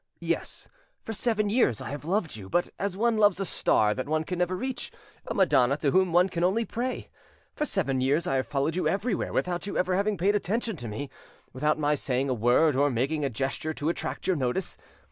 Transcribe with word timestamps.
Yes, 0.19 0.67
for 1.03 1.13
seven 1.13 1.51
years 1.51 1.79
I 1.79 1.91
have 1.91 2.03
loved 2.03 2.35
you, 2.35 2.49
but 2.49 2.71
as 2.79 2.97
one 2.97 3.19
loves 3.19 3.39
a 3.39 3.45
star 3.45 3.93
that 3.93 4.09
one 4.09 4.23
can 4.23 4.39
never 4.39 4.55
reach, 4.57 4.91
a 5.27 5.35
madonna 5.35 5.77
to 5.77 5.91
whom 5.91 6.11
one 6.11 6.27
can 6.27 6.43
only 6.43 6.65
pray; 6.65 7.11
for 7.55 7.65
seven 7.65 8.01
years 8.01 8.25
I 8.25 8.37
have 8.37 8.47
followed 8.47 8.75
you 8.75 8.87
everywhere 8.87 9.31
without 9.31 9.67
you 9.67 9.77
ever 9.77 9.95
having 9.95 10.17
paid 10.17 10.35
attention 10.35 10.75
to 10.77 10.87
me, 10.87 11.11
without 11.53 11.77
my 11.77 11.93
saying 11.93 12.29
a 12.29 12.33
word 12.33 12.75
or 12.75 12.89
making 12.89 13.23
a 13.23 13.29
gesture 13.29 13.73
to 13.75 13.89
attract 13.89 14.25
your 14.25 14.35
notice. 14.35 14.75